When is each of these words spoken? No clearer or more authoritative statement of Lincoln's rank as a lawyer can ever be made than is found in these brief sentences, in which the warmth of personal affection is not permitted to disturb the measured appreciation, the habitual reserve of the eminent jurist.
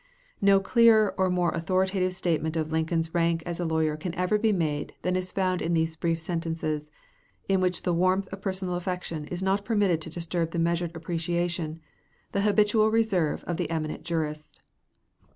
No 0.41 0.59
clearer 0.59 1.13
or 1.15 1.29
more 1.29 1.51
authoritative 1.51 2.13
statement 2.13 2.57
of 2.57 2.71
Lincoln's 2.71 3.13
rank 3.13 3.43
as 3.45 3.59
a 3.59 3.65
lawyer 3.65 3.95
can 3.95 4.15
ever 4.15 4.39
be 4.39 4.51
made 4.51 4.95
than 5.03 5.15
is 5.15 5.31
found 5.31 5.61
in 5.61 5.75
these 5.75 5.95
brief 5.95 6.19
sentences, 6.19 6.89
in 7.47 7.61
which 7.61 7.83
the 7.83 7.93
warmth 7.93 8.27
of 8.33 8.41
personal 8.41 8.73
affection 8.73 9.25
is 9.25 9.43
not 9.43 9.63
permitted 9.63 10.01
to 10.01 10.09
disturb 10.09 10.49
the 10.49 10.57
measured 10.57 10.95
appreciation, 10.95 11.81
the 12.31 12.41
habitual 12.41 12.89
reserve 12.89 13.43
of 13.43 13.57
the 13.57 13.69
eminent 13.69 14.01
jurist. 14.03 14.59